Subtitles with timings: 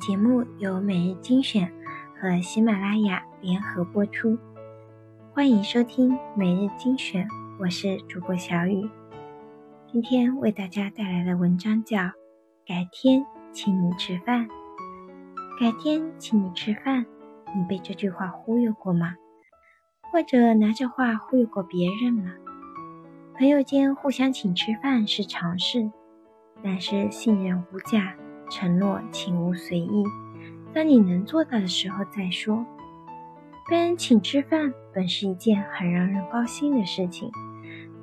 [0.00, 1.70] 节目由每日精选
[2.18, 4.38] 和喜马拉雅联合播出，
[5.34, 7.28] 欢迎收听每日精选，
[7.58, 8.88] 我是主播小雨。
[9.92, 11.98] 今天为大家带来的文章叫
[12.66, 14.48] 《改天请你吃饭》。
[15.60, 17.04] 改天请你吃饭，
[17.54, 19.16] 你被这句话忽悠过吗？
[20.10, 22.32] 或者拿这话忽悠过别人吗？
[23.36, 25.90] 朋友间互相请吃饭是常事，
[26.64, 28.14] 但是信任无价。
[28.50, 30.04] 承诺请勿随意，
[30.74, 32.66] 当你能做到的时候再说。
[33.68, 37.30] 被人请吃饭本是一件很让人高兴的事情，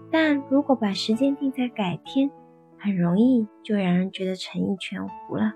[0.09, 2.31] 但如果把时间定在改天，
[2.77, 5.51] 很容易就让人觉得诚意全无了。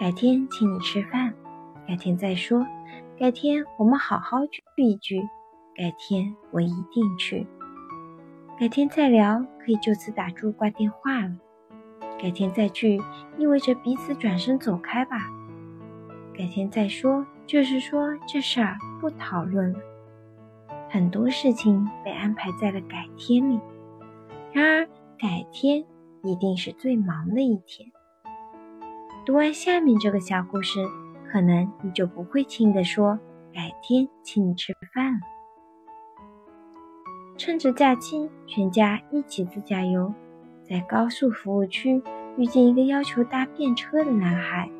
[0.00, 1.34] 改天请你吃饭，
[1.86, 2.66] 改天再说，
[3.18, 5.20] 改天我们好好聚一聚，
[5.76, 7.46] 改天我一定去，
[8.58, 11.36] 改天再聊，可以就此打住挂电话了。
[12.20, 13.00] 改天再聚，
[13.38, 15.16] 意味着彼此转身走开吧。
[16.36, 19.78] 改天再说，就是说这事儿不讨论了。
[20.90, 23.58] 很多事情被安排在了改天里，
[24.52, 24.86] 然而
[25.18, 25.82] 改天
[26.22, 27.90] 一定是最忙的一天。
[29.24, 30.78] 读完下面这个小故事，
[31.32, 33.18] 可能你就不会轻易的说
[33.54, 35.20] 改天请你吃饭了。
[37.38, 40.12] 趁着假期，全家一起自驾游。
[40.70, 42.00] 在高速服务区
[42.36, 44.70] 遇见一个要求搭便车的男孩。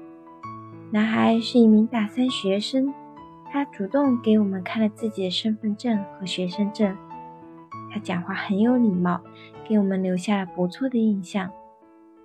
[0.92, 2.94] 男孩是一名大三学生，
[3.50, 6.96] 他主动给我们看了自己的身份证和学生证。
[7.92, 9.20] 他讲话很有礼貌，
[9.68, 11.50] 给我们留下了不错的印象。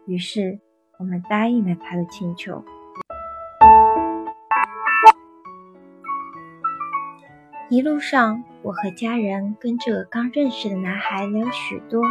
[0.05, 0.59] 于是
[0.99, 2.63] 我们答应了他的请求。
[7.71, 12.03] 一路上，我和家人跟这个刚认识的男孩聊许多。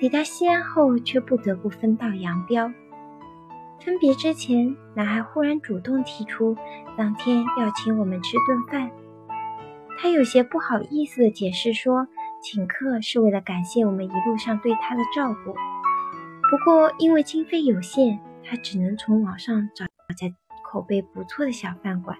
[0.00, 2.72] 抵达西安后，却不得不分道扬镳。
[3.84, 6.56] 分别之前，男孩忽然主动提出
[6.96, 8.90] 当天要请我们吃顿饭。
[9.98, 12.08] 他有些不好意思地解释说，
[12.42, 15.52] 请客是为了感谢我们一路上对他的照顾。
[16.50, 19.84] 不过因为经费有限，他只能从网上找
[20.16, 20.34] 家
[20.64, 22.16] 口碑不错的小饭馆。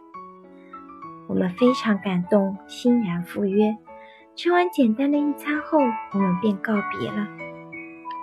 [1.28, 3.74] 我们非常感动，欣然赴约。
[4.36, 5.78] 吃完简单的一餐后，
[6.12, 7.26] 我们便告别了。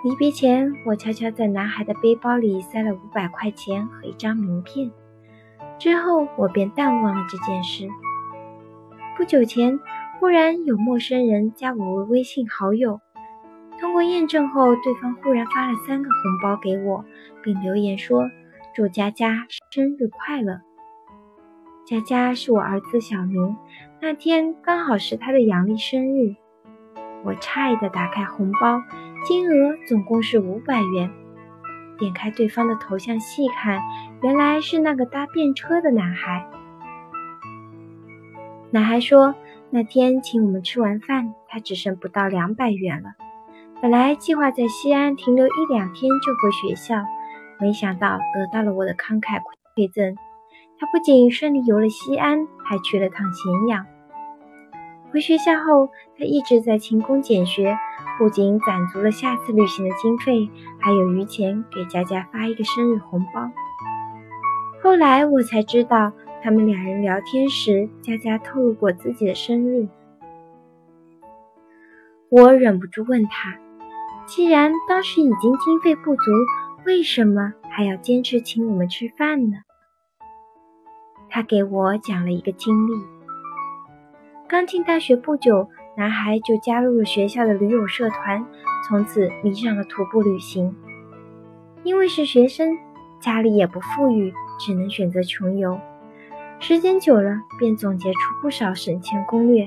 [0.04, 4.92] 离别前，我悄悄在男孩的背包里塞了五百块钱和一张名片。
[5.76, 7.88] 之后，我便淡忘了这件事。
[9.16, 9.80] 不久前，
[10.20, 13.00] 忽然有陌生人加我为微信好友。
[13.80, 17.04] 通过验证后，对方忽然发了三个红包给我，
[17.42, 18.30] 并留言说
[18.72, 20.60] ：“祝佳佳生日快乐。”
[21.84, 23.56] 佳佳是我儿子小明，
[24.00, 26.36] 那天刚好是他的阳历生日。
[27.24, 28.82] 我诧异地打开红包。
[29.24, 31.10] 金额总共是五百元。
[31.98, 33.82] 点开对方的头像细看，
[34.22, 36.46] 原来是那个搭便车的男孩。
[38.70, 39.34] 男孩说，
[39.70, 43.10] 那天请我们吃完饭，他只剩不到两百元了。
[43.82, 47.04] 本来计划在西安停留一两天就回学校，
[47.58, 49.40] 没想到得到了我的慷慨
[49.74, 50.16] 馈赠。
[50.78, 53.84] 他不仅顺利游了西安，还去了趟咸阳。
[55.12, 55.88] 回学校后，
[56.18, 57.76] 他一直在勤工俭学。
[58.18, 63.48] 不仅攒足了下次旅行的经费，还有余钱给佳佳发一个生日红包。
[64.82, 69.86] 后来我才知道，他们两人聊天时，佳佳透露过自己的生日。
[72.28, 73.56] 我忍不住问他
[74.26, 76.22] ：“既然当时已经经费不足，
[76.84, 79.58] 为什么还要坚持请我们吃饭呢？”
[81.30, 82.92] 他给我讲了一个经历：
[84.48, 85.68] 刚进大学不久。
[85.94, 88.46] 男孩就加入了学校的驴友社团，
[88.86, 90.72] 从此迷上了徒步旅行。
[91.82, 92.78] 因为是学生，
[93.20, 95.76] 家里也不富裕，只能选择穷游。
[96.60, 99.66] 时间久了，便总结出不少省钱攻略，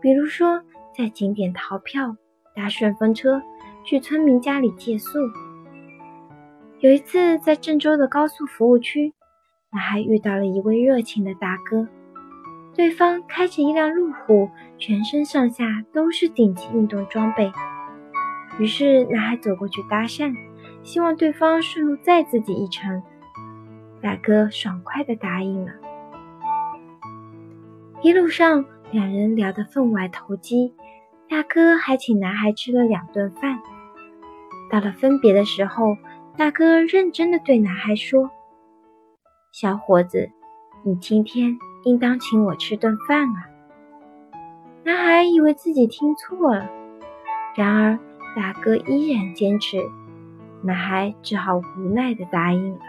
[0.00, 0.60] 比如说
[0.92, 2.16] 在景点逃票、
[2.56, 3.40] 搭顺风车、
[3.84, 5.20] 去村民家里借宿。
[6.80, 9.14] 有一次在郑州的高速服务区，
[9.70, 11.86] 男孩遇到了一位热情的大哥。
[12.76, 15.64] 对方开着一辆路虎，全身上下
[15.94, 17.50] 都是顶级运动装备。
[18.58, 20.34] 于是男孩走过去搭讪，
[20.82, 23.02] 希望对方顺路载自己一程。
[24.02, 25.72] 大哥爽快地答应了。
[28.02, 30.74] 一路上，两人聊得分外投机，
[31.30, 33.58] 大哥还请男孩吃了两顿饭。
[34.70, 35.96] 到了分别的时候，
[36.36, 38.30] 大哥认真地对男孩说
[39.50, 40.30] ：“小伙子，
[40.84, 43.46] 你今天……”应当请我吃顿饭啊！
[44.82, 46.68] 男孩以为自己听错了，
[47.54, 47.96] 然而
[48.34, 49.78] 大哥依然坚持，
[50.62, 52.80] 男孩只好无奈地答应了。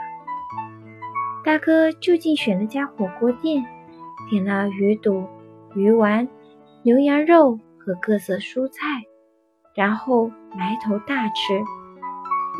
[1.44, 3.64] 大哥就近选了家火锅店，
[4.32, 5.28] 点了鱼肚、
[5.76, 6.28] 鱼丸、
[6.82, 8.82] 牛羊肉和各色蔬菜，
[9.76, 11.64] 然后埋头大吃。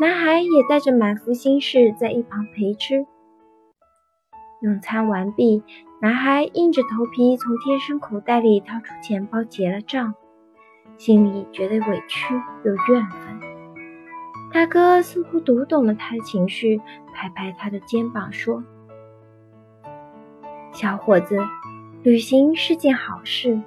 [0.00, 3.04] 男孩也带着满腹心事在一旁陪吃。
[4.60, 5.62] 用餐完毕，
[6.00, 10.14] 男孩硬着头皮从贴身口袋里掏出钱包结了账，
[10.96, 12.34] 心里觉得委屈
[12.64, 13.40] 又怨愤。
[14.52, 16.80] 大哥似乎读懂了他的情绪，
[17.14, 18.64] 拍拍他的肩膀说
[20.72, 21.38] ：“小伙子，
[22.02, 23.62] 旅行是件好事，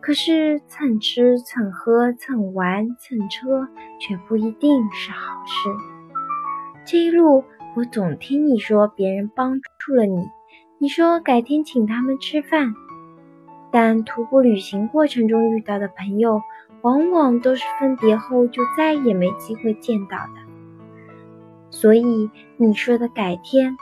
[0.00, 3.66] 可是蹭吃蹭喝蹭玩蹭车
[3.98, 5.68] 却不一定是好事。
[6.86, 7.42] 这一路……”
[7.78, 10.28] 我总听你说别人帮助了你，
[10.78, 12.74] 你说改天请他们吃饭，
[13.70, 16.42] 但徒步旅行过程中遇到的朋友，
[16.82, 20.40] 往往都是分别后就再也没机会见到的。
[21.70, 23.76] 所以你说的改天，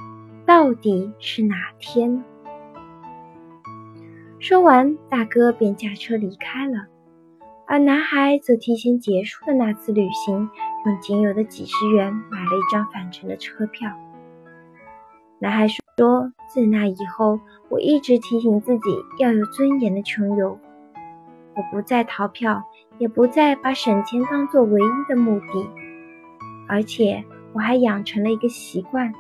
[0.45, 2.23] 到底是哪天？
[4.39, 6.85] 说完，大哥便驾车离开了，
[7.67, 10.51] 而男孩则提前结束了那次旅行。
[10.87, 13.91] 用仅有的几十元买了一张返程的车票。
[15.41, 15.83] 男孩说
[16.49, 20.59] ：“自那以后，我一直提醒自己要有尊严的穷游。
[21.57, 22.63] 我不再逃票，
[22.99, 25.69] 也不再把省钱当做唯一的目的。
[26.69, 29.13] 而且，我还养成了一个习惯，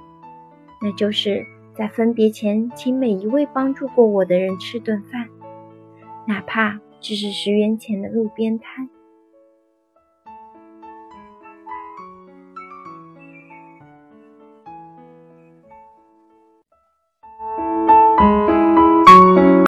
[0.80, 5.28] 那就是在分别前请每一位帮助过我的人吃顿饭，
[6.28, 8.88] 哪怕只是十元钱的路边摊。”